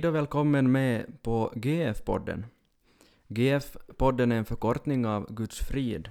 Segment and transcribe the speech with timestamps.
[0.00, 2.46] Hej då och välkommen med på GF-podden.
[3.28, 6.10] GF-podden är en förkortning av Guds frid.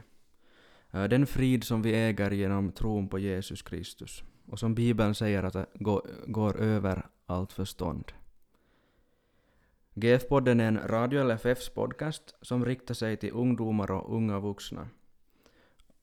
[0.92, 5.44] Eh, den frid som vi äger genom tron på Jesus Kristus och som Bibeln säger
[5.44, 5.66] att det
[6.28, 8.12] går över allt förstånd.
[9.94, 14.88] GF-podden är en Radio LFFs podcast som riktar sig till ungdomar och unga vuxna.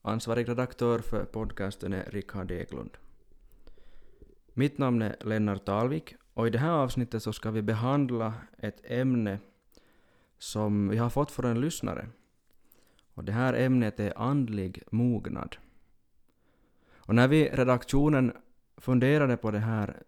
[0.03, 2.91] Ansvarig redaktör för podcasten är Rickard Eklund.
[4.53, 8.81] Mitt namn är Lennart Alvik och i det här avsnittet så ska vi behandla ett
[8.85, 9.39] ämne
[10.39, 12.09] som vi har fått från en lyssnare.
[13.15, 15.57] Och det här ämnet är andlig mognad.
[16.97, 18.33] Och när vi i redaktionen
[18.77, 20.03] funderade på det här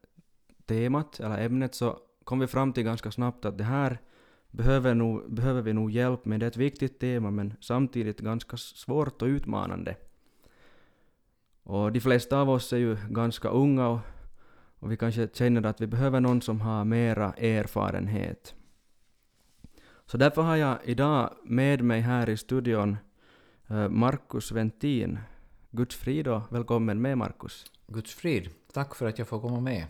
[0.66, 3.98] temat, eller ämnet, så kom vi fram till ganska snabbt att det här
[4.50, 6.40] behöver, nog, behöver vi nog hjälp med.
[6.40, 9.96] Det är ett viktigt tema men samtidigt ganska svårt och utmanande.
[11.62, 14.00] Och de flesta av oss är ju ganska unga och
[14.78, 18.54] och vi kanske känner att vi behöver någon som har mera erfarenhet.
[20.06, 22.96] Så därför har jag idag med mig här i studion
[23.68, 25.18] eh, Markus Ventin.
[25.70, 27.64] Guds frid och välkommen med Markus.
[27.86, 28.50] Guds frid.
[28.72, 29.86] Tack för att jag får komma med.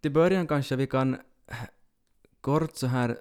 [0.00, 1.14] Till början kanske vi kan
[1.46, 1.56] eh,
[2.40, 3.18] kort så här,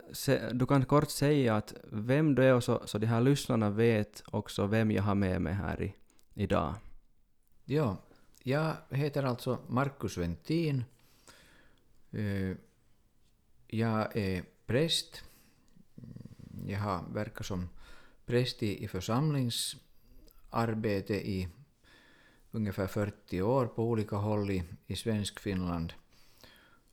[0.53, 4.23] du kan kort säga att vem du är och så, så de här lyssnarna vet
[4.31, 5.95] också vem jag har med mig här i,
[6.33, 6.73] idag.
[7.65, 7.97] Ja,
[8.43, 10.83] jag heter alltså Markus Ventin.
[12.11, 12.51] Eh,
[13.67, 15.23] jag är präst.
[16.67, 17.69] Jag har verkat som
[18.25, 21.47] präst i församlingsarbete i
[22.51, 25.93] ungefär 40 år på olika håll i, i svensk Finland.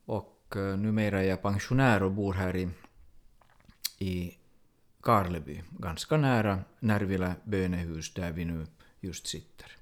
[0.05, 2.69] Och eh, numera är jag pensionär och bor här i,
[3.97, 4.37] i
[5.01, 8.67] Karleby, ganska nära Närvila bönehus där vi nu
[8.99, 9.78] just sitter.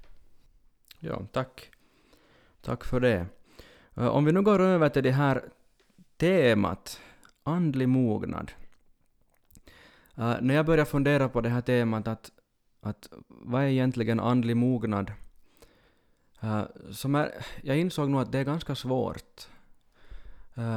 [1.00, 1.70] Ja, tack.
[2.60, 3.26] Tack för det.
[3.94, 5.44] Eh, om vi nu går över till det här
[6.16, 7.00] temat,
[7.42, 8.52] andlig mognad.
[10.14, 12.30] Eh, när jag började fundera på det här temat, att,
[12.80, 15.12] att vad är egentligen andlig mognad?
[16.44, 19.48] Uh, som är, jag insåg nog att det är ganska svårt.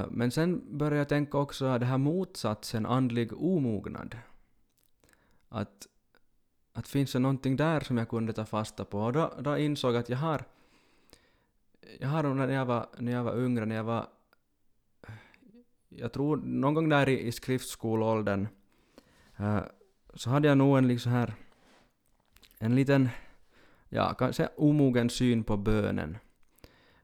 [0.10, 4.18] Men sen började jag tänka också det här motsatsen, andlig omognad.
[5.50, 5.88] Att,
[6.74, 9.00] att finns det någonting där som jag kunde ta fasta på?
[9.00, 10.44] Och då, då insåg jag att jag har,
[12.00, 14.08] jag har nog när jag var, när jag var yngre, när jag var,
[15.90, 18.48] jag tror någon gång där i, i skriftskolåldern,
[19.38, 19.60] eh,
[20.14, 21.34] så hade jag nog en liksom här,
[22.60, 23.10] en liten,
[23.90, 26.18] ja kanske omogen syn på bönen.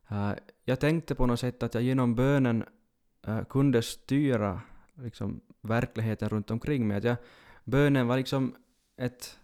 [0.07, 0.31] Eh,
[0.65, 2.63] jag tänkte på något sätt att jag genom bönen
[3.27, 4.61] eh, kunde styra
[4.95, 6.97] liksom, verkligheten runt omkring mig.
[6.97, 7.17] Att jag,
[7.63, 8.55] bönen var liksom
[8.97, 9.39] ett,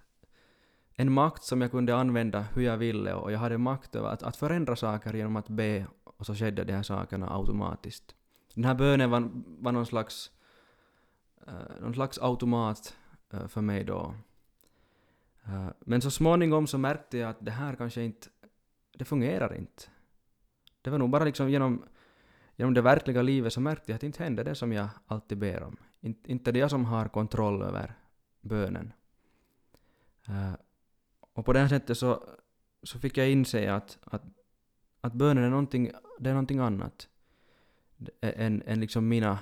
[0.95, 4.23] en makt som jag kunde använda hur jag ville och jag hade makt över att,
[4.23, 8.15] att förändra saker genom att be och så skedde de här sakerna automatiskt.
[8.53, 10.31] Den här bönen var, var någon slags,
[11.47, 12.97] uh, någon slags automat
[13.33, 14.15] uh, för mig då.
[15.47, 18.27] Uh, men så småningom så märkte jag att det här kanske inte,
[18.97, 19.83] det fungerar inte.
[20.81, 21.83] Det var nog bara liksom genom,
[22.55, 25.37] genom det verkliga livet så märkte jag att det inte händer det som jag alltid
[25.37, 25.77] ber om.
[26.01, 27.95] Inte, inte det jag som har kontroll över
[28.41, 28.93] bönen.
[31.33, 32.23] Och på det här sättet så,
[32.83, 34.23] så fick jag inse att, att,
[35.01, 37.07] att bönen är någonting, det är någonting annat
[38.21, 39.39] än, än liksom mina,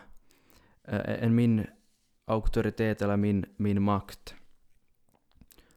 [0.84, 1.68] eh, äh, än min
[2.25, 4.35] auktoritet eller min, min makt.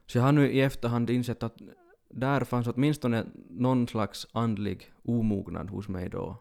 [0.05, 1.61] Så jag har nu i efterhand insett att
[2.09, 6.37] där fanns åtminstone någon slags andlig omognad hos mig då.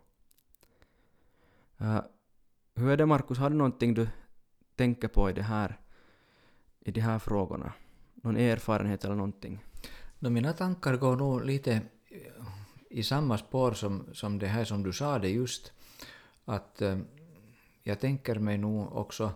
[1.80, 2.00] Uh,
[2.74, 4.08] hur är det Markus, har du någonting du
[4.76, 5.80] tänker på i det här,
[6.80, 7.72] i de här frågorna?
[8.24, 9.64] Någon erfarenhet eller någonting?
[10.18, 11.72] No, mina tankar går nog lite
[12.10, 12.44] eh,
[12.90, 15.72] i samma spår som, som det här som du sa det just.
[16.44, 16.98] Att eh,
[17.82, 19.32] jag tänker mig nog också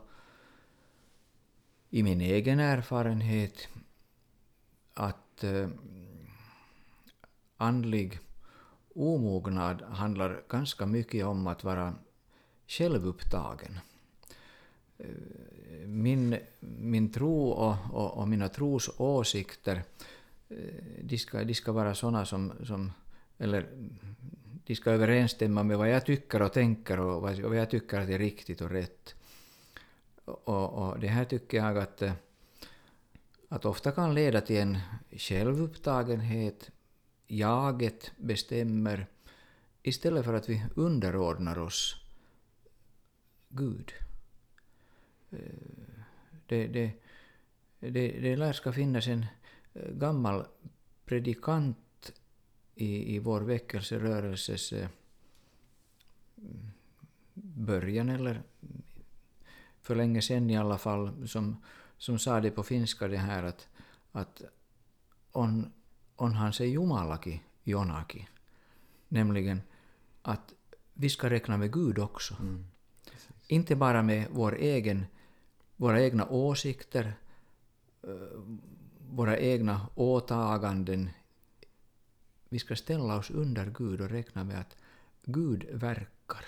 [1.91, 3.69] i min egen erfarenhet
[4.95, 5.69] att eh,
[7.57, 8.19] andlig
[8.95, 11.95] omognad handlar ganska mycket om att vara
[12.67, 13.81] självupptagen.
[14.99, 19.83] Eh, min, min tro och, och, och mina trosåsikter
[20.49, 20.57] eh,
[21.03, 22.93] de ska, de ska vara sådana som, som
[23.39, 23.67] eller
[24.65, 28.09] de ska överensstämma med vad jag tycker och tänker och vad, vad jag tycker att
[28.09, 29.15] är riktigt och rätt.
[30.25, 32.03] Och, och det här tycker jag att,
[33.49, 34.79] att ofta kan leda till en
[35.11, 36.71] självupptagenhet,
[37.27, 39.07] jaget bestämmer,
[39.83, 41.97] istället för att vi underordnar oss
[43.49, 43.93] Gud.
[45.31, 45.39] Eh,
[46.49, 46.93] Det, det,
[47.81, 49.27] det, det lär ska finnas en
[49.75, 50.47] eh, gammal
[51.05, 52.13] predikant
[52.75, 54.89] i, i vår väckelserörelses eh,
[57.35, 58.43] början, eller
[59.81, 61.57] för länge sedan i alla fall, som,
[61.99, 63.69] som sa det på finska det här att,
[64.13, 64.43] att
[65.33, 65.73] on,
[66.17, 68.29] on han se Jumalaki jonaki.
[69.09, 69.63] Nämligen
[70.23, 70.55] att
[70.95, 72.35] vi ska räkna med Gud också.
[72.41, 72.65] Mm.
[73.49, 75.07] Inte bara med vår egen,
[75.79, 77.13] våra egna åsikter,
[78.03, 78.11] eh,
[79.11, 81.11] våra egna åtaganden.
[82.49, 84.77] Vi ska ställa oss under Gud och räkna med att
[85.25, 86.45] Gud verkar.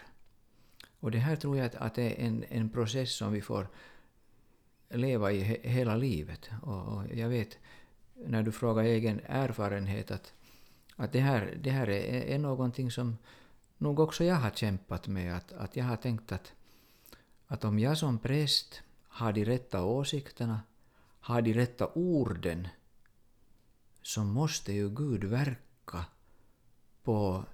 [1.01, 3.69] Och det här tror jag att, att det är en, en process som vi får
[4.89, 6.51] leva i he, hela livet.
[6.63, 7.59] Och, och, jag vet,
[8.15, 10.33] när du frågar egen erfarenhet, att,
[10.97, 13.17] att det här, det här är, är någonting som
[13.79, 15.37] nog också jag har kämpat med.
[15.37, 16.53] Att, att jag har tänkt att,
[17.47, 20.61] att om jag som präst har de rätta åsikterna,
[21.21, 22.69] har de rätta orden,
[24.03, 26.05] så måste ju Gud verka
[27.03, 27.45] på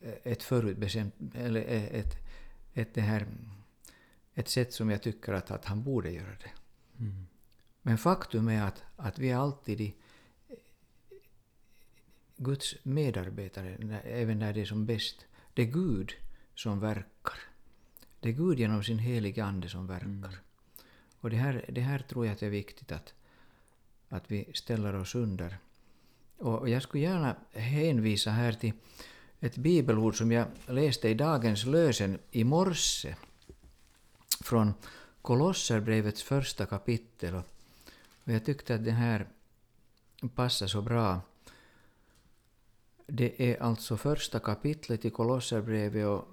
[0.00, 2.16] eh, ett förutbestämt, eller eh, ett,
[2.74, 3.26] ett, det här,
[4.34, 6.52] ett sätt som jag tycker att, att han borde göra det.
[6.98, 7.26] Mm.
[7.82, 9.94] Men faktum är att, att vi är alltid i
[10.48, 10.56] eh,
[12.36, 15.26] Guds medarbetare, även när det är som bäst.
[15.54, 16.12] Det är Gud
[16.54, 17.38] som verkar.
[18.20, 20.06] Det är Gud genom sin heliga Ande som verkar.
[20.06, 20.34] Mm.
[21.24, 23.14] Och det här, det här tror jag att är viktigt att,
[24.08, 25.58] att vi ställer oss under.
[26.38, 28.72] Och jag skulle gärna hänvisa här till
[29.40, 33.16] ett bibelord som jag läste i dagens lösen i morse
[34.40, 34.74] från
[35.22, 37.34] Kolosserbrevets första kapitel.
[38.24, 39.28] Och jag tyckte att det här
[40.34, 41.20] passar så bra.
[43.06, 46.28] Det är alltså första kapitlet i Kolosserbrevet och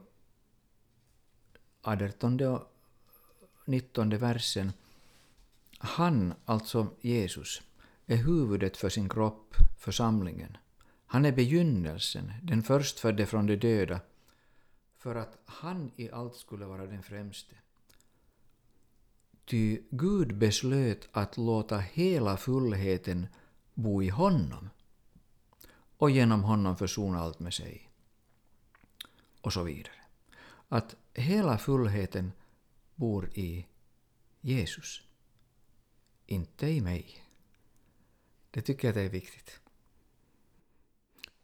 [1.81, 2.67] 18 och
[3.65, 4.71] 19 versen.
[5.83, 7.61] Han, alltså Jesus,
[8.05, 10.57] är huvudet för sin kropp, församlingen.
[11.05, 13.99] Han är begynnelsen, den förstfödde från de döda,
[14.97, 17.55] för att han i allt skulle vara den främste.
[19.45, 23.27] Ty Gud beslöt att låta hela fullheten
[23.73, 24.69] bo i honom
[25.97, 27.89] och genom honom försona allt med sig.
[29.41, 29.95] Och så vidare.
[30.69, 32.31] Att hela fullheten
[32.95, 33.67] bor i
[34.41, 35.01] Jesus,
[36.31, 37.05] inte i mig.
[38.51, 39.61] Det tycker jag det är viktigt.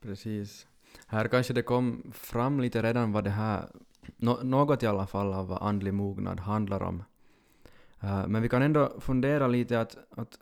[0.02, 0.68] Precis.
[1.08, 3.70] Här kanske det kom fram lite redan vad det här,
[4.18, 7.04] no, något i alla fall av vad andlig mognad handlar om.
[8.04, 10.40] Uh, men vi kan ändå fundera lite att, att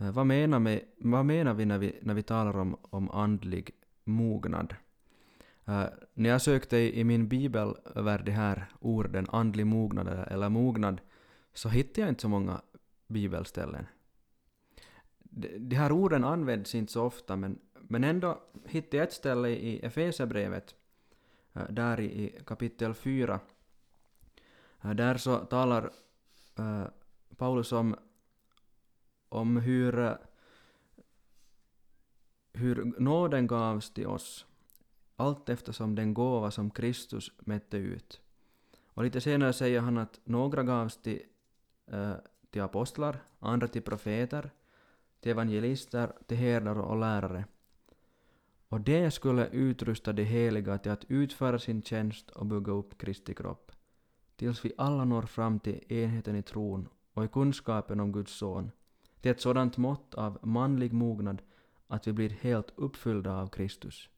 [0.00, 3.70] uh, vad, menar vi, vad menar vi när vi, när vi talar om, om andlig
[4.04, 4.74] mognad?
[5.68, 5.84] Uh,
[6.14, 11.00] när jag sökte i, i min bibel över de här orden, andlig mognad eller mognad,
[11.54, 12.60] så hittade jag inte så många
[13.12, 13.86] bibelställen.
[15.18, 17.58] De, de här orden används inte så ofta, men
[17.92, 20.74] men ändå hittade jag ett ställe i Efesierbrevet,
[21.52, 23.40] eh, där i kapitel 4.
[24.82, 25.92] Eh, där så talar
[26.58, 26.84] äh,
[27.36, 27.96] Paulus om,
[29.28, 30.18] om hur,
[32.52, 34.46] hur nåden gavs till oss
[35.16, 38.20] allt eftersom den gåva som Kristus mätte ut.
[38.86, 41.22] Och lite senare säger han att några gavs till,
[41.86, 42.14] äh,
[42.52, 44.50] till apostlar, andra till profeter,
[45.20, 47.44] till evangelister, till herdar och lärare
[48.72, 53.34] och det skulle utrusta de heliga till att utföra sin tjänst och bygga upp Kristi
[53.34, 53.72] kropp,
[54.36, 58.70] tills vi alla når fram till enheten i tron och i kunskapen om Guds son,
[59.20, 61.42] till ett sådant mått av manlig mognad
[61.86, 64.08] att vi blir helt uppfyllda av Kristus.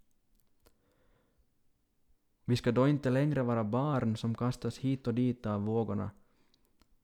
[2.44, 6.10] Vi ska då inte längre vara barn som kastas hit och dit av vågorna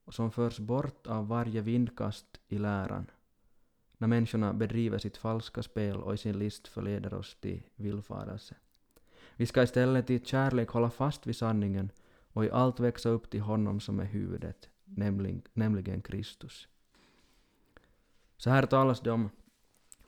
[0.05, 3.05] och som förs bort av varje vindkast i läran
[4.01, 8.55] när människorna bedriver sitt falska spel och i sin list förleder oss till villfarelse.
[9.35, 11.91] Vi ska istället i kärlek hålla fast vid sanningen
[12.33, 16.67] och i allt växa upp till honom som är huvudet, nämligen, nämligen Kristus.
[18.37, 19.29] Så här talas det om,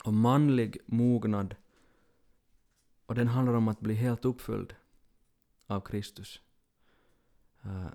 [0.04, 1.56] om manlig mognad
[3.06, 4.74] och den handlar om att bli helt uppfylld
[5.66, 6.40] av Kristus.
[7.62, 7.86] Eh,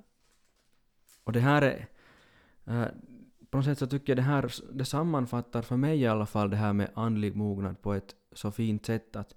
[1.30, 1.88] och det här är,
[2.68, 2.88] uh,
[3.50, 6.50] på något sätt så tycker jag det här det sammanfattar för mig i alla fall
[6.50, 9.36] det här med andlig mognad på ett så fint sätt att,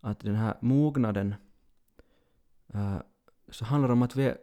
[0.00, 1.34] att den här mognaden
[2.74, 2.98] uh,
[3.48, 4.38] så handlar om att vi är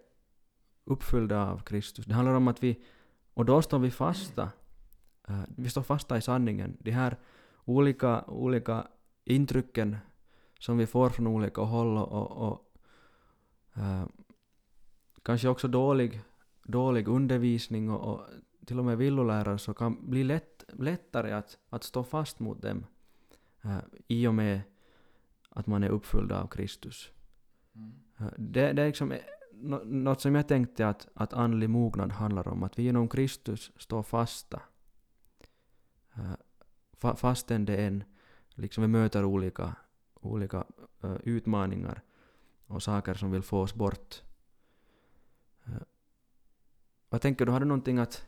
[0.83, 2.05] uppfyllda av Kristus.
[2.05, 2.83] Det handlar om att vi,
[3.33, 4.49] och då står vi fasta,
[5.29, 6.77] uh, vi står fasta i sanningen.
[6.79, 7.17] De här
[7.65, 8.87] olika, olika
[9.23, 9.97] intrycken
[10.59, 12.77] som vi får från olika håll och, och, och
[13.77, 14.05] uh,
[15.23, 16.21] kanske också dålig,
[16.65, 18.21] dålig undervisning och, och
[18.65, 22.85] till och med villolärare så kan bli lätt, lättare att, att stå fast mot dem
[23.63, 24.61] äh, i och med
[25.49, 27.11] att man är uppfylld av Kristus.
[27.75, 27.93] Mm.
[28.19, 29.13] Äh, det, det är liksom
[29.51, 33.71] nå- något som jag tänkte att, att andlig mognad handlar om, att vi genom Kristus
[33.77, 34.61] står fasta.
[36.15, 36.33] Eh,
[36.93, 38.03] fa, fastän det är en,
[38.49, 39.75] liksom vi möter olika,
[40.13, 40.63] olika
[41.03, 42.01] eh, utmaningar
[42.67, 44.21] och saker som vill få oss bort.
[47.15, 48.23] Vad tänker du, har du någonting att,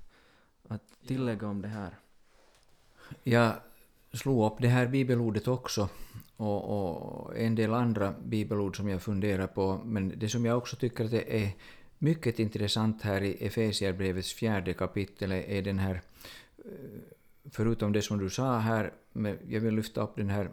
[0.67, 1.97] att tillägga om det här?
[3.23, 3.53] Jag
[4.13, 5.89] slog upp det här bibelordet också
[6.37, 10.75] och, och en del andra bibelord som jag funderar på, men det som jag också
[10.75, 11.51] tycker att det är
[11.97, 16.01] mycket intressant här i Efesierbrevets fjärde kapitel är den här,
[16.57, 16.71] eh,
[17.51, 20.49] förutom det som du sa här, men jag vill lyfta upp den här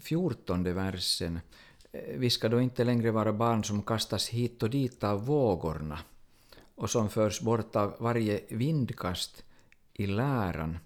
[0.00, 1.40] fjortonde versen.
[1.92, 5.98] Eh, Vi ska då inte längre vara barn som kastas hit och dit av vågorna
[6.74, 9.44] och som förs bort av varje vindkast
[9.92, 10.78] i läran.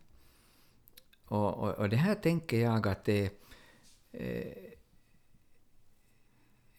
[1.25, 3.33] Och, och, och det här tänker jag att det
[4.13, 4.69] är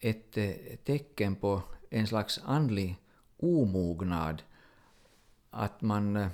[0.00, 2.96] ett eh, tecken på en slags andlig
[3.36, 4.42] omognad.
[5.50, 6.28] Att man eh,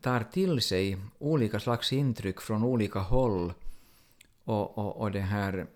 [0.00, 3.52] tar till sig olika slags intryck från olika håll
[4.44, 5.66] och, och, och det här mm,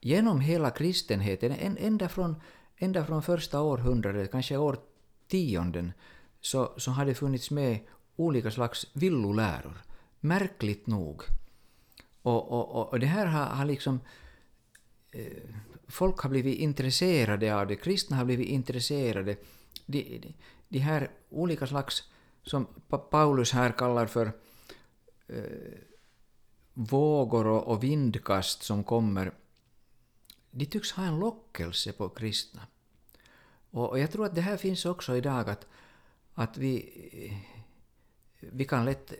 [0.00, 2.36] genom hela kristenheten, ända från,
[2.78, 5.92] ända från första århundradet, kanske årtionden,
[6.40, 7.78] så, så har det funnits med
[8.16, 9.78] olika slags villoläror.
[10.20, 11.22] Märkligt nog.
[12.22, 14.00] Och, och, och, det här har, har liksom...
[15.10, 15.54] Eh,
[15.88, 19.36] folk har blivit intresserade av det, kristna har blivit intresserade.
[19.86, 20.34] De, de,
[20.68, 22.02] de här olika slags,
[22.42, 22.66] som
[23.10, 24.32] Paulus här kallar för
[25.28, 25.78] eh,
[26.74, 29.32] vågor och, och vindkast som kommer,
[30.58, 32.66] de tycks ha en lockelse på kristna.
[33.70, 35.66] Och, och jag tror att det här finns också idag att,
[36.34, 36.92] att vi,
[38.40, 39.12] vi kan lätt,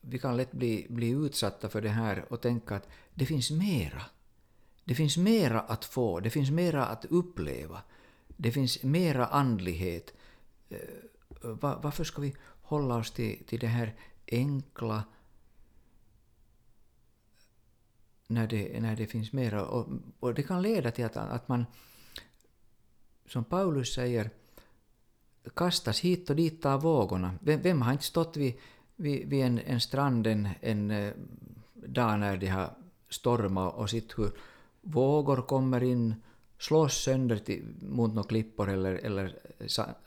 [0.00, 4.02] vi kan lätt bli, bli utsatta för det här och tänka att det finns mera.
[4.84, 7.82] Det finns mera att få, det finns mera att uppleva.
[8.26, 10.14] Det finns mera andlighet.
[10.68, 10.78] Eh,
[11.60, 13.94] varför ska vi hålla oss till, till det här
[14.26, 15.04] enkla
[18.26, 19.66] när det, när det finns mera?
[19.66, 19.88] Och,
[20.20, 21.66] och det kan leda till att, att man,
[23.26, 24.30] som Paulus säger,
[25.54, 27.34] kastas hit och dit av vågorna.
[27.40, 28.54] Vem, vem har inte stått vid,
[28.96, 31.12] vid, vid en, en strand en, en eh,
[31.74, 32.70] dag när det har
[33.08, 34.30] stormat och sett hur
[34.80, 36.14] vågor kommer in,
[36.58, 39.38] slås sönder till, mot några klippor eller, eller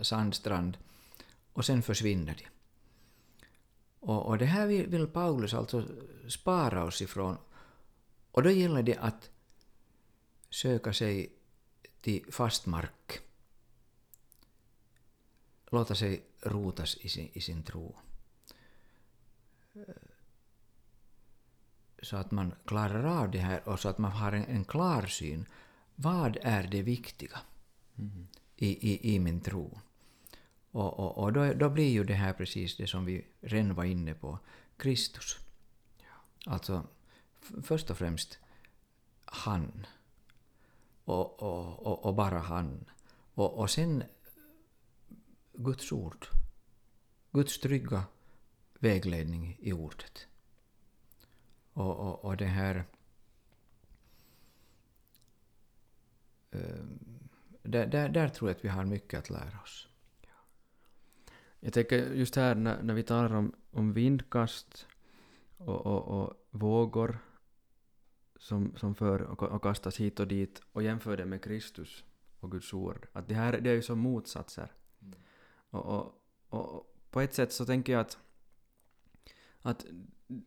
[0.03, 0.77] sandstrand
[1.53, 2.45] och sen försvinner de.
[3.99, 5.83] Och, och det här vill, vill Paulus alltså
[6.27, 7.37] spara oss ifrån.
[8.31, 9.29] Och då gäller det att
[10.49, 11.33] söka sig
[12.01, 13.19] till fast mark.
[15.71, 17.95] Låta sig rotas i sin, i sin tro.
[22.01, 25.05] Så att man klarar av det här och så att man har en, en klar
[25.05, 25.45] syn.
[25.95, 27.39] Vad är det viktiga
[28.55, 29.79] i, i, i min tro?
[30.71, 33.83] Och, och, och då, då blir ju det här precis det som vi redan var
[33.83, 34.39] inne på,
[34.77, 35.37] Kristus.
[36.45, 36.87] Alltså,
[37.41, 38.39] först och främst
[39.25, 39.85] han.
[41.03, 42.85] Och, och, och, och bara han.
[43.33, 44.03] Och, och sen
[45.53, 46.27] Guds ord.
[47.31, 48.03] Guds trygga
[48.79, 50.27] vägledning i ordet.
[51.73, 52.85] Och, och, och det här...
[56.51, 56.83] Eh,
[57.63, 59.87] där, där, där tror jag att vi har mycket att lära oss.
[61.59, 64.87] Jag tänker just här när, när vi talar om, om vindkast
[65.57, 67.19] och, och, och vågor
[68.39, 72.03] som, som för och, och kastas hit och dit och jämför det med Kristus
[72.39, 73.07] och Guds ord.
[73.13, 74.71] Att det här det är ju som motsatser.
[75.69, 78.17] Och, och, och på ett sätt så tänker jag att,
[79.61, 79.85] att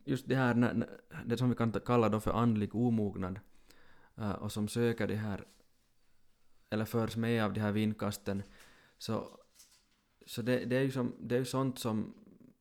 [0.05, 0.85] just det här,
[1.25, 3.39] det som vi kan kalla då för andlig omognad
[4.17, 5.47] eh, och som söker det här
[6.69, 8.43] eller förs med av de här vindkasten
[8.97, 9.39] så
[10.25, 12.13] så det, det, är ju som, det är sånt som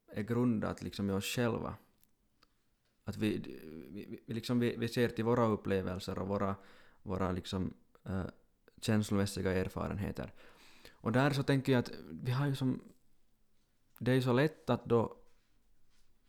[0.07, 1.75] är grundat liksom i oss själva.
[3.05, 3.39] Att vi,
[3.91, 6.57] vi, vi, liksom vi, vi ser till våra upplevelser och våra,
[7.03, 8.25] våra liksom, äh,
[8.81, 10.33] känslomässiga erfarenheter.
[10.93, 12.81] Och där så tänker jag att vi har ju som...
[13.99, 15.17] Det är ju så lätt att då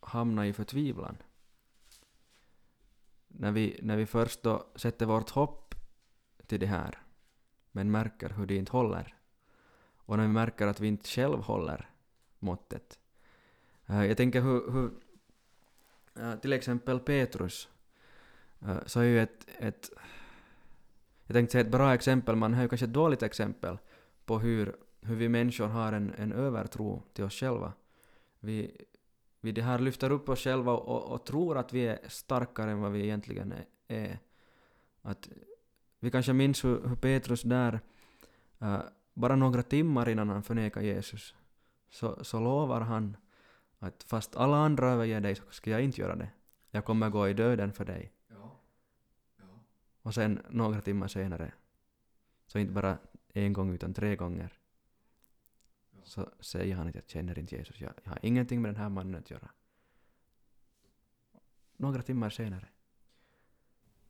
[0.00, 1.16] hamna i förtvivlan.
[3.28, 5.74] När vi, när vi först då sätter vårt hopp
[6.46, 7.02] till det här,
[7.72, 9.16] men märker hur det inte håller.
[10.06, 11.90] Och när vi märker att vi inte själv håller
[12.38, 12.98] måttet.
[13.86, 14.90] Eh, jag tänker hur, hur
[16.16, 17.68] Äh, till exempel Petrus,
[18.62, 19.90] äh, eh, så är ju ett, ett
[21.26, 23.78] jag tänkte säga ett bra exempel, man har ju kanske ett dåligt exempel
[24.24, 27.72] på hur, hur vi människor har en, en övertro till oss själva.
[28.40, 28.76] Vi,
[29.40, 32.80] vi det här lyfter upp oss själva och, och tror att vi är starkare än
[32.80, 33.54] vad vi egentligen
[33.88, 34.18] är.
[35.02, 35.28] Att
[36.00, 37.80] vi kanske minns hur, hur Petrus där
[38.58, 38.80] eh,
[39.14, 41.34] bara några timmar innan han förnekar Jesus
[41.90, 43.16] så, så lovar han
[43.84, 46.30] att fast alla andra överger dig så ska jag inte göra det.
[46.70, 48.12] Jag kommer gå i döden för dig.
[48.28, 48.60] Ja.
[49.36, 49.44] Ja.
[50.02, 51.52] Och sen några timmar senare,
[52.46, 52.98] så inte bara
[53.32, 54.58] en gång utan tre gånger,
[56.02, 58.88] så säger han att jag känner inte Jesus, jag, jag har ingenting med den här
[58.88, 59.50] mannen att göra.
[61.76, 62.68] Några timmar senare.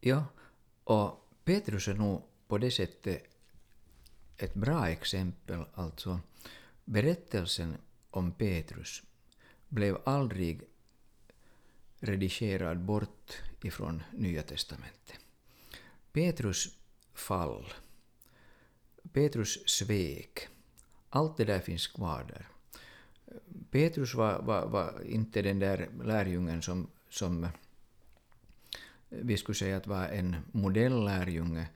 [0.00, 0.24] Ja,
[0.84, 3.22] och Petrus är nog på det sättet
[4.36, 5.64] ett bra exempel.
[5.74, 6.20] Alltså,
[6.84, 7.76] berättelsen
[8.10, 9.02] om Petrus
[9.74, 10.62] blev aldrig
[12.00, 15.18] redigerad bort ifrån Nya testamentet.
[16.12, 16.76] Petrus
[17.14, 17.72] fall,
[19.12, 20.48] Petrus svek,
[21.10, 22.48] allt det där finns kvar där.
[23.70, 27.48] Petrus var, var, var inte den där lärjungen som, som
[29.08, 31.66] vi skulle säga att var en modellärjunge.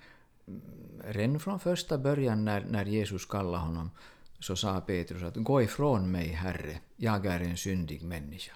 [1.05, 3.91] Redan från första början när, när Jesus kallade honom
[4.39, 8.53] så sa Petrus att gå ifrån mig, Herre, jag är en syndig människa.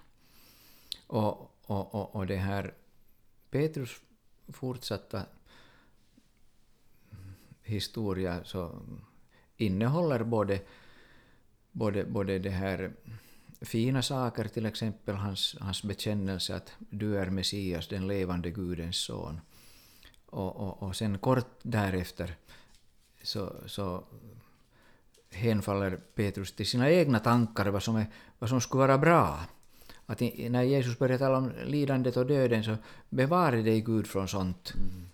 [1.07, 2.75] Och, och, och, och det här
[3.51, 3.91] Petrus
[4.49, 5.23] fortsatta
[7.63, 8.83] historia så
[9.57, 10.61] innehåller både,
[11.73, 12.93] både, både det här
[13.61, 19.41] fina saker, till exempel hans, hans bekännelse att du är Messias, den levande Gudens son.
[20.27, 22.35] Och, och, och sen kort därefter
[23.23, 24.05] så, så
[25.35, 28.07] hänfaller Petrus till sina egna tankar vad som, är,
[28.39, 29.41] vad som skulle vara bra.
[30.07, 32.77] Att när Jesus börjar tala om lidandet och döden så
[33.09, 34.75] bevare dig Gud från sånt.
[34.75, 35.09] Mm.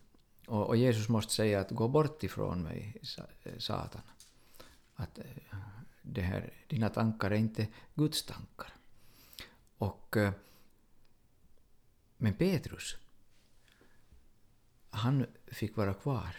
[0.47, 2.97] Och, och, Jesus måste säga att gå bort ifrån mig,
[3.59, 4.03] Satan.
[4.95, 5.19] Att
[6.03, 8.73] det här, dina tankar är inte Guds tankar.
[9.79, 10.33] Och, eh,
[12.17, 12.97] men Petrus,
[14.91, 16.37] han fick vara kvar.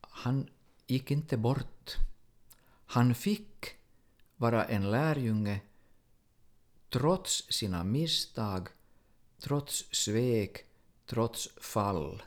[0.00, 0.48] Han
[0.92, 1.96] gick inte bort.
[2.86, 3.76] Han fick
[4.36, 5.60] vara en lärjunge
[6.88, 8.68] trots sina misstag,
[9.38, 10.64] trots svek,
[11.06, 12.22] trots fall.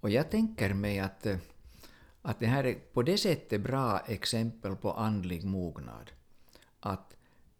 [0.00, 1.26] Och jag tänker mig att
[2.22, 6.10] att det här är på det sättet bra exempel på andlig mognad.
[6.80, 7.16] Att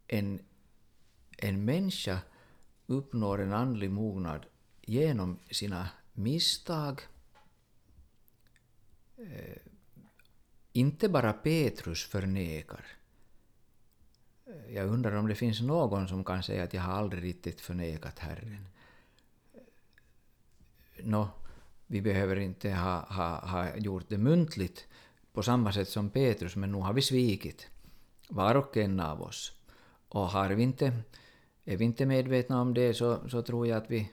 [0.07, 0.40] en,
[1.38, 2.18] en människa
[2.87, 4.46] uppnår en andlig mognad
[4.83, 7.01] genom sina misstag.
[9.19, 9.57] Eh,
[10.73, 12.87] inte bara Petrus förnekar.
[14.47, 17.61] Eh, jag undrar om det finns någon som kan säga att jag har aldrig riktigt
[17.61, 18.69] förnekat Herren.
[19.55, 19.61] Eh,
[21.05, 21.29] nå,
[21.87, 24.87] vi behöver inte ha, ha, ha gjort det muntligt
[25.33, 27.69] på samma sätt som Petrus, men nu har vi svikit,
[28.29, 29.53] var och en av oss.
[30.09, 31.03] Och har vi inte,
[31.65, 34.13] är vi inte medvetna om det så, så tror jag att vi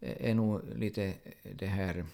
[0.00, 2.04] är nog lite det här...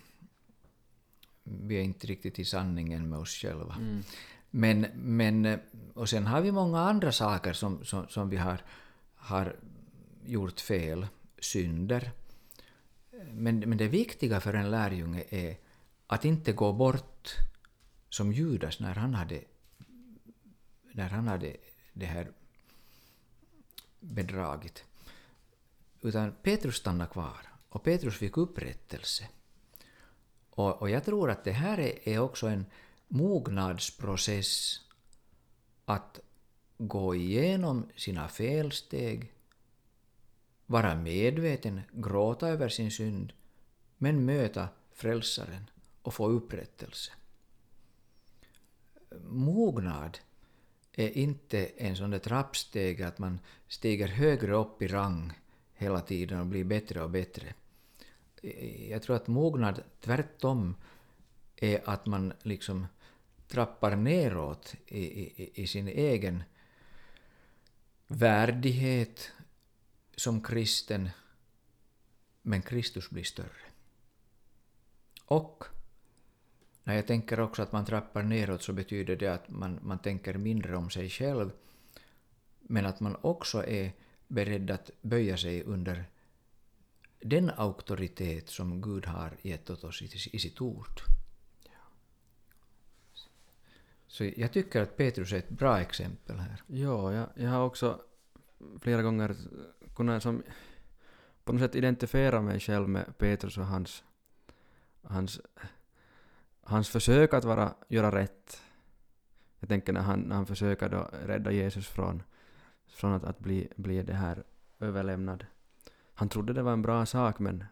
[1.50, 3.74] Vi är inte riktigt i sanningen med oss själva.
[3.74, 4.02] Mm.
[4.50, 5.58] Men, men,
[5.94, 8.60] och sen har vi många andra saker som, som, som vi har,
[9.14, 9.56] har
[10.24, 11.06] gjort fel,
[11.38, 12.10] synder.
[13.32, 15.56] Men, men det viktiga för en lärjunge är
[16.06, 17.36] att inte gå bort
[18.08, 19.40] som Judas när han hade,
[20.92, 21.56] när han hade
[21.92, 22.30] det här
[24.00, 24.84] bedragit.
[26.02, 29.28] Utan Petrus stannade kvar och Petrus fick upprättelse.
[30.50, 32.66] Och, och jag tror att det här är, är också en
[33.08, 34.80] mognadsprocess
[35.84, 36.20] att
[36.78, 39.32] gå igenom sina felsteg
[40.70, 43.32] vara medveten, gråta över sin synd,
[43.98, 45.70] men möta Frälsaren
[46.02, 47.12] och få upprättelse.
[49.24, 50.18] Mognad
[50.92, 55.32] är inte en sån där trappsteg att man stiger högre upp i rang
[55.74, 57.54] hela tiden och blir bättre och bättre.
[58.88, 60.76] Jag tror att mognad tvärtom
[61.56, 62.86] är att man liksom
[63.48, 66.42] trappar neråt i, i, i sin egen
[68.06, 69.32] värdighet,
[70.16, 71.10] som kristen,
[72.42, 73.70] men Kristus blir större.
[75.24, 75.64] Och
[76.84, 80.34] när jag tänker också att man trappar neråt så betyder det att man, man tänker
[80.34, 81.50] mindre om sig själv,
[82.60, 83.92] men att man också är
[84.28, 86.04] beredd att böja sig under
[87.20, 91.00] den auktoritet som Gud har gett åt oss i, i sitt ord.
[94.06, 96.62] Så jag tycker att Petrus är ett bra exempel här.
[96.66, 98.00] Ja, jag, jag har också
[98.80, 99.36] flera gånger
[99.96, 100.42] kunnat som
[101.44, 104.04] på något sätt identifiera mig själv med Petrus och hans,
[105.02, 105.40] hans,
[106.62, 108.62] hans försök att vara, göra rätt.
[109.58, 112.22] Jag tänker när han, när han försöker då rädda Jesus från,
[112.86, 114.44] från att, att bli, bli det här
[114.80, 115.46] överlämnad.
[116.20, 117.64] Han trodde det var en bra sak men,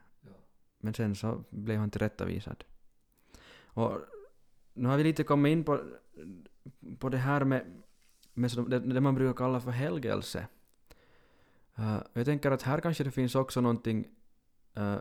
[0.79, 2.65] men sen så blev han tillrättavisad.
[3.63, 4.01] Och
[4.75, 5.81] nu har vi lite kommit in på,
[6.99, 7.83] på det här med,
[8.35, 10.47] med så, det, det man brukar kalla för helgelse.
[11.79, 14.09] Uh, jag tänker att här kanske det finns också någonting,
[14.79, 14.97] uh,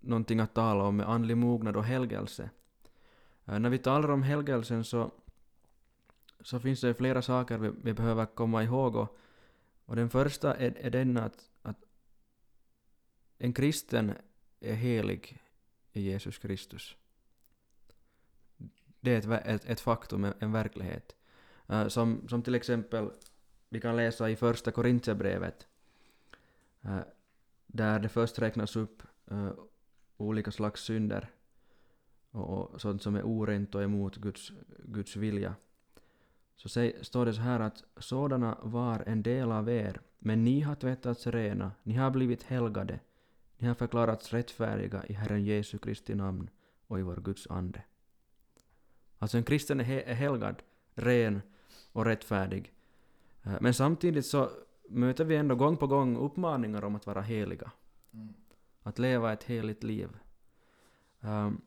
[0.00, 2.50] någonting att tala om med andlig mognad och helgelse.
[3.48, 5.10] Uh, när vi talar om helgelsen så,
[6.40, 9.18] så finns det flera saker vi, vi behöver komma ihåg och,
[9.84, 11.49] och den första är, är den att
[13.42, 14.12] en kristen
[14.60, 15.42] är helig
[15.92, 16.96] i Jesus Kristus.
[19.00, 21.16] Det är ett, ett, ett faktum, en verklighet.
[21.70, 23.10] Uh, som, som till exempel
[23.68, 25.66] vi kan läsa i första Korintierbrevet
[26.84, 27.02] uh, eh,
[27.66, 29.52] där det först räknas upp uh,
[30.16, 31.30] olika slags synder
[32.30, 35.54] och, och sånt som är orent och emot Guds, Guds vilja.
[36.56, 40.60] Så säg, står det så här att sådana var en del av er, men ni
[40.60, 43.00] har tvättats rena, ni har blivit helgade,
[43.60, 46.50] ni har förklarats rättfärdiga i Herren Jesu Kristi namn
[46.86, 47.82] och i vår Guds ande.
[49.18, 50.62] Alltså en kristen är helgad,
[50.94, 51.42] ren
[51.92, 52.72] och rättfärdig.
[53.42, 54.50] Eh, men samtidigt så
[54.88, 57.70] möter vi ändå gång på gång uppmaningar om att vara heliga.
[58.12, 58.34] Mm.
[58.82, 60.08] Att leva ett heligt liv.
[61.20, 61.60] Um,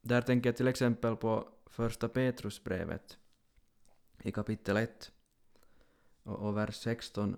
[0.00, 3.18] där tänker jag till exempel på första Petrusbrevet
[4.22, 5.12] i kapitel 1
[6.22, 7.36] och, och vers 16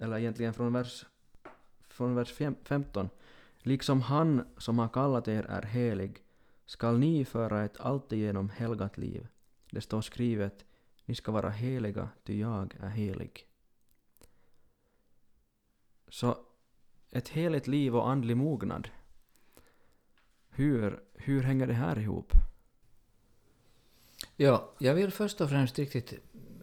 [0.00, 1.06] eller egentligen från vers,
[1.88, 2.32] från vers
[2.64, 3.08] 15.
[3.58, 6.22] Liksom han som har kallat er är helig
[6.66, 9.28] skall ni föra ett alltigenom helgat liv.
[9.70, 10.64] Det står skrivet,
[11.04, 13.46] ni ska vara heliga, ty jag är helig.
[16.08, 16.38] Så
[17.10, 18.88] ett heligt liv och andlig mognad,
[20.48, 22.32] hur, hur hänger det här ihop?
[24.36, 26.14] Ja, jag vill först och främst riktigt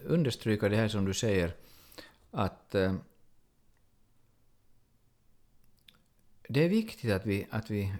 [0.04, 1.56] understryka det här som du säger,
[2.32, 2.95] att eh,
[6.47, 7.93] det är viktigt att vi, att vi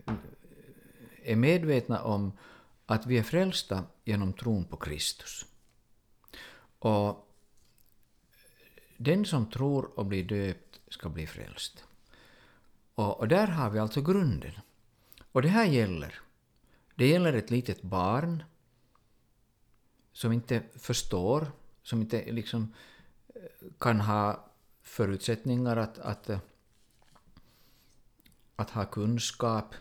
[1.24, 2.32] är medvetna om
[2.86, 5.46] att vi är frälsta genom tron på Kristus.
[6.80, 7.28] Och
[8.98, 11.84] den som tror och blir döpt ska bli frälst.
[12.96, 14.52] Och, och, där har vi alltså grunden.
[15.32, 16.20] Och det här gäller.
[16.96, 18.44] Det gäller ett litet barn
[20.14, 21.52] som inte förstår,
[21.84, 22.74] som inte liksom
[23.80, 24.46] kan ha
[24.82, 26.30] förutsättningar att, att
[28.58, 29.76] att ha kunskap,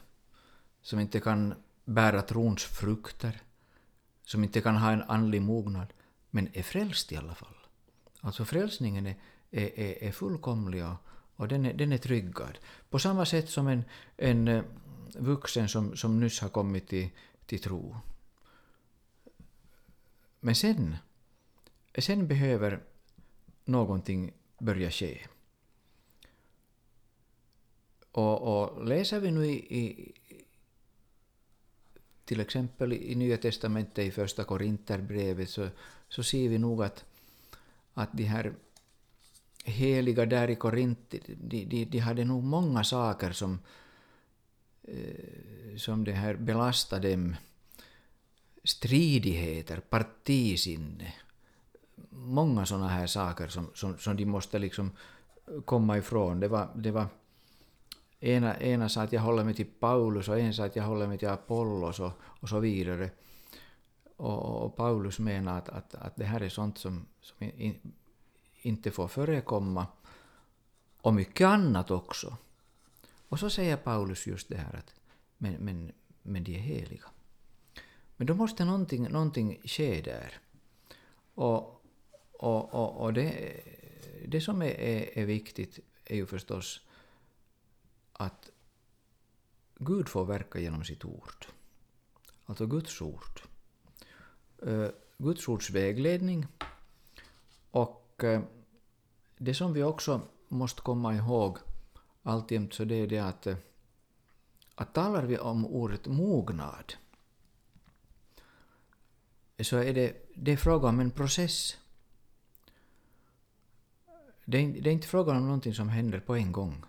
[0.82, 3.42] som inte kan bära trons frukter,
[4.24, 5.92] som inte kan ha en andlig mognad,
[6.30, 7.56] men är frälst i alla fall.
[8.20, 9.16] Alltså frälsningen är,
[9.50, 10.96] är, är, fullkomlig och,
[11.36, 12.58] och den, är, den är tryggad.
[12.90, 13.84] På samma sätt som en,
[14.16, 14.62] en eh,
[15.14, 17.08] vuxen som, som nyss har kommit till,
[17.46, 17.96] till tro.
[20.40, 20.96] Men sen,
[21.98, 22.82] sen behöver
[23.64, 25.26] någonting börja ske.
[28.16, 30.12] Och, och läser vi nu i, i,
[32.24, 35.68] till exempel i Nya Testamentet i Första Korinterbrevet så,
[36.08, 37.04] så ser vi nog att,
[37.94, 38.54] att de här
[39.64, 43.58] heliga där i Korint, de, de, de hade nog många saker som,
[44.82, 47.36] eh, som det här belastade dem.
[48.64, 51.14] Stridigheter, partisinne,
[52.10, 54.90] många sådana här saker som, som, som de måste liksom
[55.64, 56.40] komma ifrån.
[56.40, 57.06] Det var, det var
[58.20, 61.06] ena, ena sa att jag håller mig till Paulus och en sa att jag håller
[61.06, 63.10] mig till Apollos och, och så vidare.
[64.16, 67.92] Och, och, Paulus menar att, att, att det här är sånt som, som in,
[68.62, 69.86] inte får förekomma.
[71.00, 72.36] Och mycket annat också.
[73.28, 74.94] Och så säger Paulus just det här att
[75.38, 77.04] men, men, men de är heliga.
[78.16, 80.32] Men då måste någonting, någonting ske där.
[81.34, 81.84] Och,
[82.32, 83.60] och, och, och det,
[84.28, 86.85] det som är, är, är viktigt är ju förstås
[88.18, 88.50] att
[89.74, 91.46] Gud får verka genom sitt ord.
[92.46, 93.40] Alltså Guds ord.
[94.62, 96.46] Eh, Guds ords vägledning.
[97.70, 98.42] Och eh,
[99.38, 101.58] det som vi också måste komma ihåg
[102.22, 103.56] alltjämt så det är det att, eh,
[104.74, 106.94] att talar vi om ordet mognad
[109.64, 111.76] så är det, det är fråga om en process.
[114.44, 116.84] Det är, det är inte fråga om någonting som händer på en gång.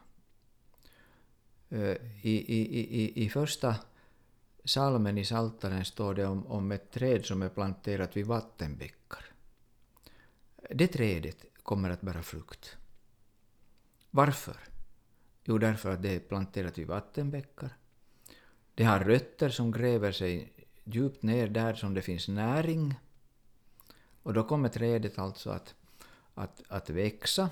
[1.69, 3.75] I, i, i, i första
[4.65, 9.25] salmen i Saltaren står det om, om ett träd som är planterat vid vattenbäckar.
[10.69, 12.77] Det trädet kommer att bära frukt.
[14.11, 14.57] Varför?
[15.43, 17.77] Jo, därför att det är planterat vid vattenbäckar.
[18.75, 20.53] Det har rötter som gräver sig
[20.83, 22.95] djupt ner där som det finns näring.
[24.23, 25.75] Och då kommer trädet alltså att,
[26.33, 27.49] att, att växa,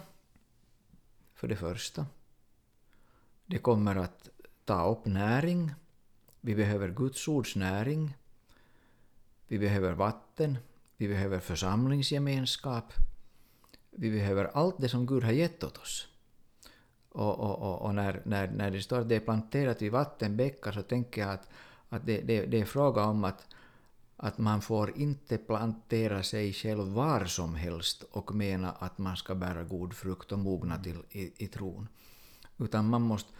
[1.34, 2.06] för det första.
[3.45, 4.29] Det kommer att
[4.65, 5.71] ta upp näring,
[6.41, 8.17] Vi behöver Guds ords näring.
[9.47, 10.58] Vi behöver vatten.
[10.97, 12.93] Vi behöver församlingsgemenskap.
[13.91, 16.08] Vi behöver allt det som Gud har gett åt oss.
[17.10, 20.71] Och, och, och, och när, när, när det står att det är planterat vid vattenbäckar
[20.71, 21.49] så tänker jag att,
[21.89, 23.47] att det, det, det är fråga om att,
[24.17, 29.36] att man får inte plantera sig själv var som helst och mena att man ska
[29.36, 31.88] bära god frukt och mogna till i, i tron.
[32.57, 33.33] Utan man måste,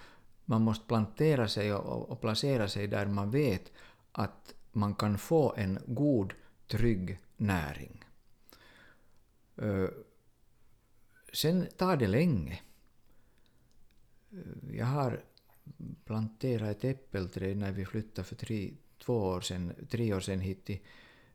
[0.46, 3.72] man måste plantera sig och, och placera sig där man vet
[4.12, 6.34] att man kan få en god,
[6.68, 8.06] trygg näring.
[9.62, 9.90] Uh,
[11.34, 12.62] sen tar det länge.
[14.34, 15.24] Uh, jag har
[16.06, 18.74] planterat ett äppelträd när vi flyttade för tre,
[19.06, 20.80] två år sedan, tre år sedan hit till,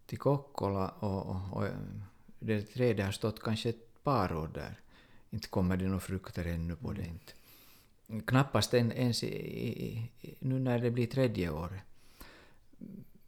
[0.06, 1.68] till Kokkola och, och, och
[2.38, 4.80] det trädet har stått kanske ett par år där.
[5.30, 7.06] Inte kommer det några frukter ännu på det.
[7.06, 7.32] Inte.
[8.26, 11.82] Knappast ens i, i, nu när det blir tredje året.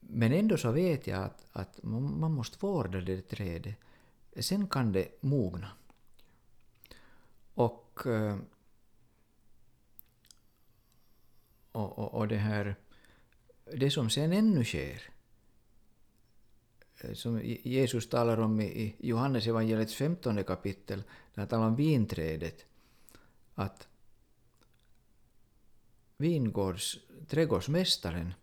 [0.01, 3.75] Men ändå så vet jag att, att man måste vårda det trädet.
[4.41, 5.71] Sen kan det mogna.
[7.55, 8.39] Och, eh,
[11.73, 12.77] och, och, och det här,
[13.65, 15.03] det som sen ännu sker,
[17.01, 21.03] eh, som Jesus talar om i Johannes evangeliets femtonde kapitel,
[21.35, 22.65] när han talar om vinträdet,
[23.55, 23.89] att
[26.23, 28.35] vingårds, trädgårdsmästaren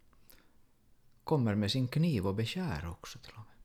[1.23, 3.57] kommer med sin kniv och beskär också till och med.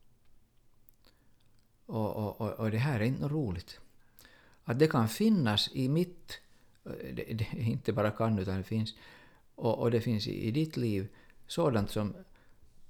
[1.87, 3.81] Och, och, och, och det här är inte roligt.
[4.65, 6.41] Att det kan finnas i mitt,
[6.85, 8.95] eh, det, det inte bara kan utan det finns,
[9.55, 11.09] och, och det finns i, i ditt liv
[11.47, 12.15] sådant som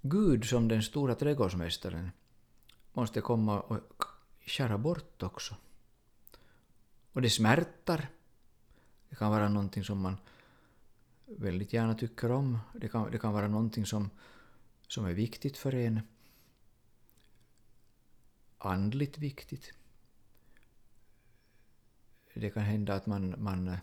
[0.00, 2.10] Gud som den stora trädgårdsmästaren
[2.92, 4.04] måste komma och
[4.46, 5.56] skära bort också.
[7.12, 8.08] Och det smärtar.
[9.08, 10.16] Det kan vara någonting som man
[11.26, 12.58] väldigt gärna tycker om.
[12.74, 14.10] Det kan, det kan vara någonting som,
[14.88, 16.00] som är viktigt för en.
[18.58, 19.72] Andligt viktigt.
[22.34, 23.78] Det kan hända att man, man eh,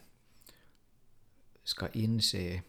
[1.63, 2.61] ska inse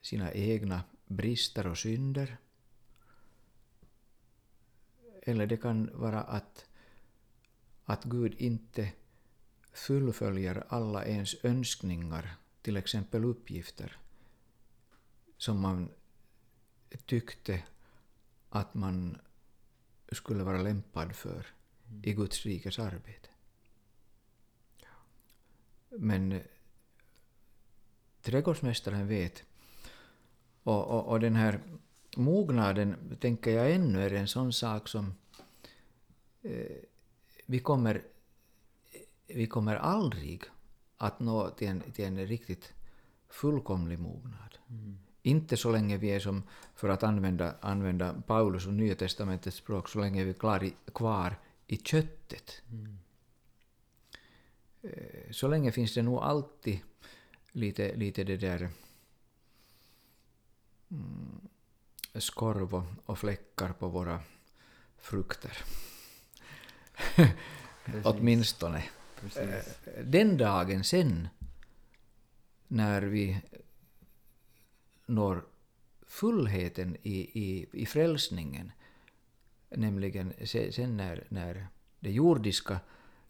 [0.00, 2.36] sina egna brister och synder.
[5.22, 6.66] Eller det kan vara att,
[7.84, 8.92] att Gud inte
[9.72, 13.96] fullföljer alla ens önskningar, till exempel uppgifter,
[15.36, 15.88] som man
[17.06, 17.62] tyckte
[18.48, 19.18] att man
[20.12, 21.46] skulle vara lämpad för
[22.02, 23.28] i Guds rikes arbete.
[25.88, 26.40] Men
[28.22, 29.44] trädgårdsmästaren vet,
[30.62, 31.60] och, och, och den här
[32.16, 35.14] mognaden tänker jag ännu är en sån sak som
[36.42, 36.76] eh,
[37.46, 38.02] vi kommer
[39.26, 40.44] vi kommer aldrig
[40.98, 42.72] att nå till en, till en riktigt
[43.28, 44.58] fullkomlig mognad.
[44.70, 44.98] Mm.
[45.22, 46.42] Inte så länge vi är som,
[46.74, 50.74] för att använda, använda Paulus och Nya testamentets språk, så länge vi är klar i,
[50.94, 52.62] kvar i köttet.
[52.70, 52.98] Mm.
[54.82, 56.80] Eh, så länge finns det nog alltid
[57.52, 58.70] lite, lite det där
[60.90, 61.48] mm,
[62.14, 64.20] skorv och, och fläckar på våra
[64.98, 65.58] frukter.
[68.04, 68.84] Åtminstone.
[69.34, 69.78] Precis.
[70.04, 71.28] Den dagen sen,
[72.68, 73.40] när vi
[75.06, 75.44] når
[76.06, 78.72] fullheten i, i, i frälsningen,
[79.68, 80.32] nämligen
[80.70, 81.66] sen när, när
[82.00, 82.80] det jordiska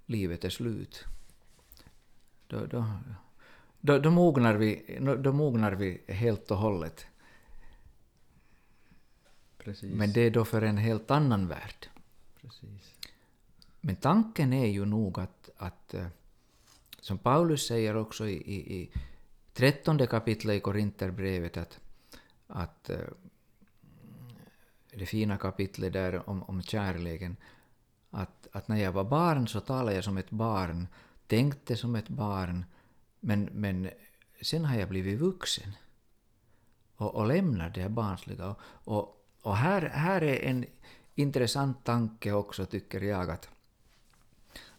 [0.06, 1.04] livet är slut,
[2.46, 2.92] då, då,
[3.80, 7.06] då, då, mognar vi, då mognar vi helt och hållet.
[9.58, 9.94] Precis.
[9.94, 11.88] Men det är då för en helt annan värld.
[12.40, 12.95] Precis.
[13.86, 16.06] Men tanken är ju nog att, att eh,
[17.00, 18.90] som Paulus säger också i, i, i
[19.52, 21.80] trettonde kapitlet i Korinterbrevet, att,
[22.46, 22.98] att eh,
[24.94, 27.36] det fina kapitlet där om, om kärleken,
[28.10, 30.86] att, att när jag var barn så talade jag som ett barn,
[31.26, 32.64] tänkte som ett barn,
[33.20, 33.90] men, men
[34.42, 35.72] sen har jag blivit vuxen
[36.96, 38.46] och, och lämnar det barnsliga.
[38.48, 38.58] Och,
[38.96, 40.66] och, och här, här är en
[41.14, 43.48] intressant tanke också, tycker jag, att,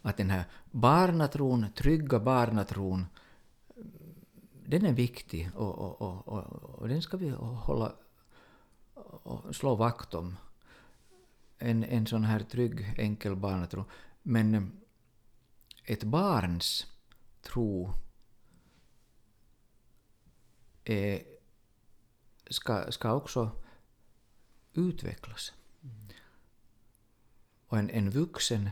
[0.07, 3.05] att den här barnatron, trygga barnatron,
[4.65, 6.43] den är viktig och, och, och, och,
[6.79, 7.93] och den ska vi hålla
[9.23, 10.37] och slå vakt om.
[11.57, 13.85] En, en sån här trygg, enkel barnatro.
[14.21, 14.71] Men
[15.85, 16.85] ett barns
[17.41, 17.93] tro
[20.83, 21.23] är,
[22.49, 23.51] ska, ska också
[24.73, 25.53] utvecklas.
[25.83, 26.07] Mm.
[27.67, 28.69] Och en, en vuxen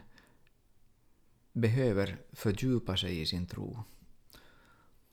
[1.55, 3.83] behöver fördjupa sig i sin tro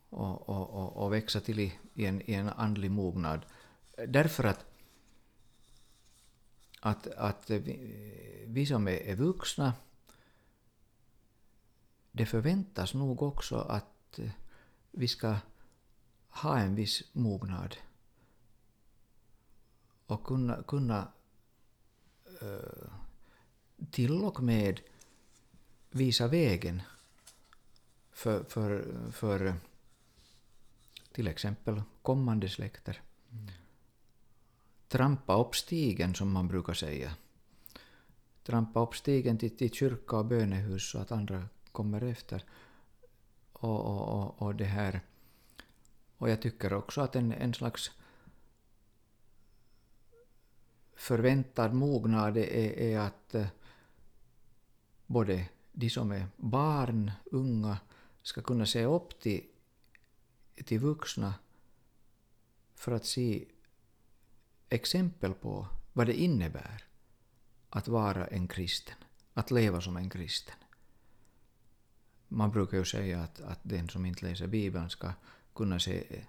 [0.08, 3.46] och, och, och, och växa till i, i, en, i en andlig mognad.
[4.08, 4.64] Därför att,
[6.80, 9.72] att, att vi, vi som är, är vuxna,
[12.12, 14.30] det förväntas nog också att eh,
[14.90, 15.36] vi ska
[16.28, 17.76] ha en viss mognad
[20.06, 21.12] och kunna, kunna
[22.40, 22.90] eh,
[23.90, 24.80] till och med
[25.92, 26.82] visa vägen
[28.10, 29.54] för, för, för
[31.12, 33.02] till exempel kommande släkter.
[33.30, 33.48] Mm.
[34.88, 37.14] Trampa upp stigen, som man brukar säga.
[38.42, 42.44] Trampa upp stigen till, till kyrka och bönehus så att andra kommer efter.
[43.52, 45.00] Och, och, och, och det här.
[46.18, 47.90] Och jag tycker också att en, en slags
[50.94, 53.46] förväntad mognad är, är att eh,
[55.06, 57.78] både de som är barn, unga,
[58.22, 59.44] ska kunna se upp till,
[60.64, 61.34] till vuxna
[62.74, 63.44] för att se
[64.68, 66.84] exempel på vad det innebär
[67.70, 68.96] att vara en kristen,
[69.34, 70.56] att leva som en kristen.
[72.28, 75.12] Man brukar ju säga att, att den som inte läser Bibeln ska
[75.54, 76.24] kunna se,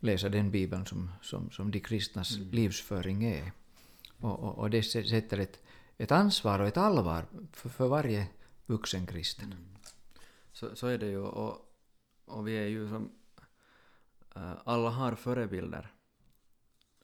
[0.00, 2.50] läsa den Bibeln som, som, som de kristnas mm.
[2.50, 3.52] livsföring är.
[4.20, 5.60] Och, och, och det sätter ett,
[5.98, 8.26] ett ansvar och ett allvar för, för varje
[8.66, 9.52] vuxen kristen.
[9.52, 9.64] Mm.
[10.52, 11.74] Så, så är det ju och,
[12.24, 13.10] och vi är ju som...
[14.36, 15.92] Äh, alla har förebilder.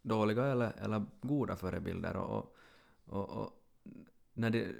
[0.02, 2.56] Dåliga eller, eller goda förebilder och,
[3.04, 3.60] och, och
[4.32, 4.74] när det,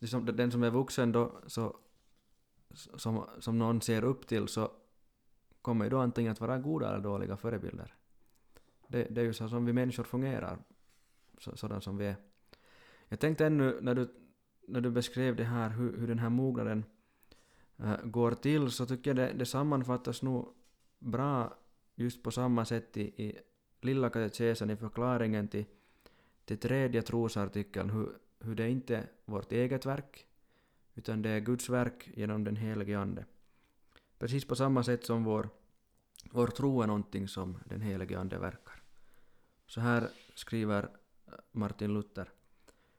[0.00, 1.76] liksom, den som är vuxen då så
[2.74, 4.70] som, som någon ser upp till så
[5.62, 7.94] kommer ju då antingen att vara goda eller dåliga förebilder.
[8.88, 10.58] Det, det är ju så som vi människor fungerar,
[11.38, 12.16] så, sådan som vi är.
[13.08, 14.14] Jag tänkte ännu när du,
[14.68, 16.84] när du beskrev det här, hur, hur den här mognaden
[17.78, 20.54] äh, går till, så tycker jag det, det sammanfattas nog
[20.98, 21.56] bra
[21.94, 23.38] just på samma sätt i, i
[23.80, 25.64] Lilla katekesen i förklaringen till,
[26.44, 30.26] till tredje trosartikeln, hur, hur det inte är vårt eget verk,
[30.94, 33.24] utan det är Guds verk genom den helige Ande.
[34.18, 35.48] Precis på samma sätt som vår,
[36.30, 38.82] vår tro är någonting som den helige Ande verkar.
[39.66, 42.30] Så här skriver eh, Martin Luther.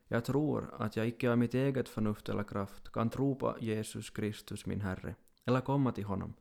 [0.07, 4.09] Jag tror att jag icke av mitt eget förnuft eller kraft kan tro på Jesus
[4.09, 5.15] Kristus min Herre,
[5.45, 6.33] eller komma till honom,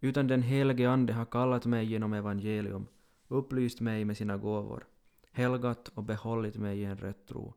[0.00, 2.86] utan den helige Ande har kallat mig genom evangelium,
[3.28, 4.86] upplyst mig med sina gåvor,
[5.32, 7.54] helgat och behållit mig i en rätt tro,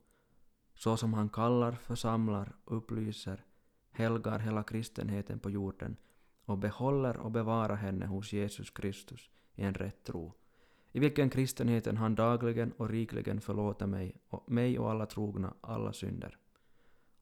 [0.76, 3.46] så som han kallar, församlar, upplyser,
[3.92, 5.98] helgar hela kristenheten på jorden
[6.46, 10.34] och behåller och bevarar henne hos Jesus Kristus i en rätt tro
[10.96, 15.94] i vilken kristenheten han dagligen och rikligen förlåter mig och, mig och alla trogna alla
[15.94, 16.38] synder,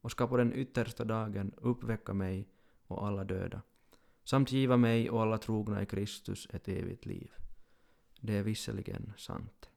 [0.02, 2.48] och ska på den yttersta dagen uppväcka mig
[2.88, 3.62] och alla döda,
[4.24, 7.32] samt giva mig och alla trogna i Kristus ett evigt liv.
[8.20, 9.70] Det är visserligen sant.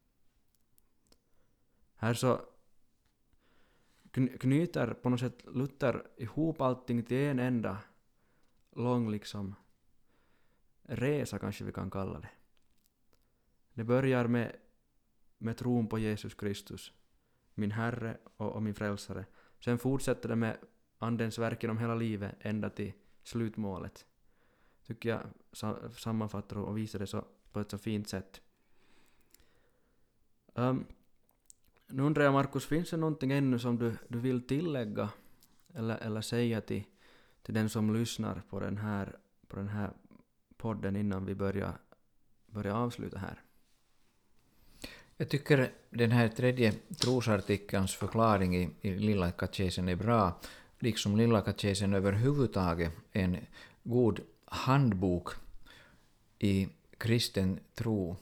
[1.96, 2.40] Här så
[4.40, 7.78] knyter på något sätt Luther ihop allting till en enda
[8.72, 9.54] lång liksom
[10.82, 12.30] resa kanske vi kan kalla det.
[13.74, 14.56] Det börjar med,
[15.38, 16.92] med tron på Jesus Kristus,
[17.54, 19.26] min Herre och, och min Frälsare.
[19.60, 20.56] Sen fortsätter det med
[20.98, 24.06] Andens verk genom hela livet ända till slutmålet.
[24.86, 25.20] Tycker jag
[25.96, 28.40] sammanfattar och visar det så, på ett så fint sätt.
[30.54, 30.86] Um,
[31.86, 35.08] nu undrar jag Markus, finns det någonting ännu som du, du vill tillägga
[35.74, 36.84] eller, eller säga till,
[37.42, 39.16] till den som lyssnar på den här,
[39.48, 39.92] på den här
[40.56, 41.78] podden innan vi börjar,
[42.46, 43.42] börjar avsluta här?
[45.16, 50.40] Jag tycker den här tredje trosartikelns förklaring i, i Lilla katekesen är bra,
[50.78, 53.36] liksom Lilla katekesen överhuvudtaget en
[53.82, 55.28] god handbok
[56.38, 56.68] i
[56.98, 58.16] kristen tro.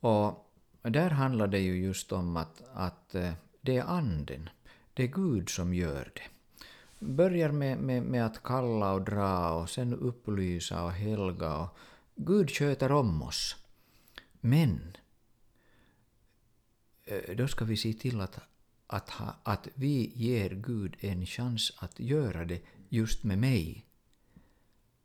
[0.00, 0.46] Och
[0.82, 4.48] där handlar det ju just om att, att eh, det är anden,
[4.94, 6.22] det är Gud som gör det.
[6.98, 11.76] Börjar med, med, med att kalla och dra och sen upplysa och helga och
[12.14, 13.56] Gud sköter om oss.
[14.40, 14.96] Men
[17.06, 18.38] Eh, då ska vi se till att,
[18.86, 23.86] att, ha, att vi ger Gud en chans att göra det just med mig.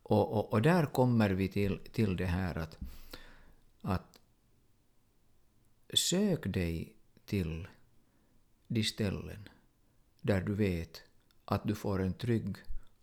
[0.03, 2.77] Och, och, och där kommer vi till, till det här att,
[3.81, 4.19] att
[5.93, 6.95] sök dig
[7.25, 7.67] till
[8.67, 9.49] de ställen
[10.21, 11.01] där du vet
[11.45, 12.57] att du får en trygg,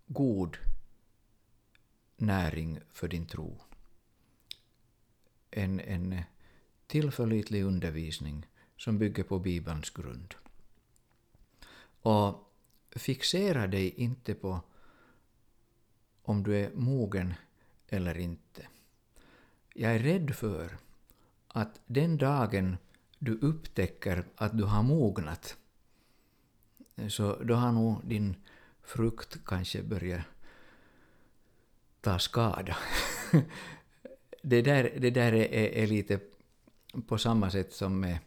[0.07, 0.57] god
[2.17, 3.61] näring för din tro.
[5.51, 6.23] En, en
[6.87, 8.47] tillförlitlig undervisning
[8.79, 10.35] som bygger på Bibelns grund.
[12.01, 12.53] Och
[12.91, 14.61] fixera dig inte på
[16.23, 17.35] om du är mogen
[17.89, 18.67] eller inte.
[19.75, 20.79] Jag är rädd för
[21.49, 22.77] att den dagen
[23.19, 25.57] du upptäcker att du har mognat,
[27.09, 28.37] så då har nog din
[28.83, 30.25] frukt kanske börjat
[32.01, 32.77] ta skada.
[34.43, 36.21] det där, det där är, är, lite
[37.07, 38.19] på samma sätt som med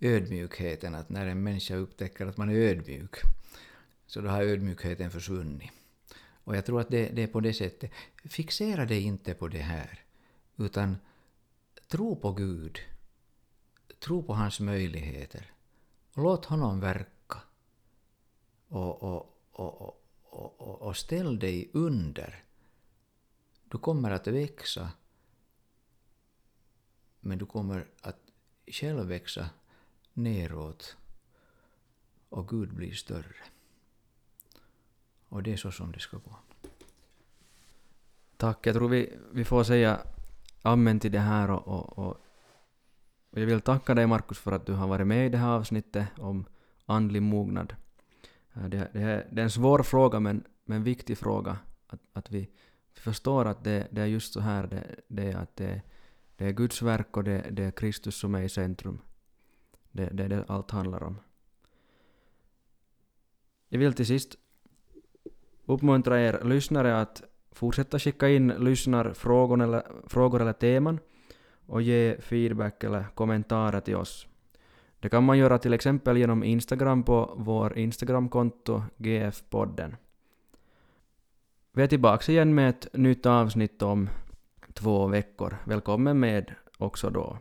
[0.00, 3.16] ödmjukheten, att när en människa upptäcker att man är ödmjuk,
[4.06, 5.70] så då har ödmjukheten försvunnit.
[6.44, 7.90] Och jag tror att det, det är på det sättet.
[8.24, 10.04] Fixera dig inte på det här,
[10.56, 10.96] utan
[11.88, 12.78] tro på Gud.
[13.98, 15.52] Tro på hans möjligheter.
[16.14, 17.42] Och låt honom verka.
[18.68, 22.44] Och, och, och, och, och ställ dig under.
[23.70, 24.92] Du kommer att växa,
[27.20, 28.18] men du kommer att
[28.66, 29.50] själv växa
[30.16, 30.96] neråt
[32.28, 33.36] och Gud blir större.
[35.28, 36.36] Och det är så som det ska gå.
[38.36, 40.00] Tack, jag tror vi, vi får säga
[40.62, 44.72] amen till det här och, och, och jag vill tacka dig Markus för att du
[44.72, 46.44] har varit med i det här avsnittet om
[46.86, 47.76] andlig mognad.
[48.54, 51.58] Eh, det, det, är, det är en svår fråga men, men viktig fråga.
[51.86, 52.50] Att, att vi
[52.94, 55.82] förstår att det, det är just så här det, det är att det,
[56.36, 58.98] det är Guds verk och det, det är Kristus som är i centrum.
[59.96, 61.16] Det, det är det allt handlar om.
[63.68, 64.36] Jag vill till sist
[65.66, 67.22] uppmuntra er lyssnare att
[67.52, 70.98] fortsätta skicka in lyssnarfrågor eller, frågor eller teman
[71.66, 74.26] och ge feedback eller kommentarer till oss.
[75.00, 79.96] Det kan man göra till exempel genom Instagram på vår Instagramkonto GF-podden.
[81.72, 84.08] Vi är tillbaka igen med ett nytt avsnitt om
[84.72, 85.56] två veckor.
[85.64, 87.38] Välkommen med också då.